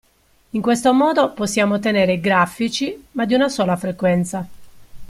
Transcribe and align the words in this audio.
In 0.53 0.63
questo 0.63 0.93
modo 0.93 1.31
possiamo 1.31 1.75
ottenere 1.75 2.13
i 2.13 2.19
grafici 2.19 3.05
ma 3.11 3.25
di 3.27 3.35
una 3.35 3.49
sola 3.49 3.77
frequenza. 3.77 4.47